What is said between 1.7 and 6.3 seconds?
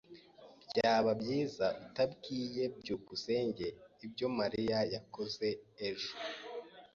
utabwiye byukusenge ibyo Mariya yakoze ejo.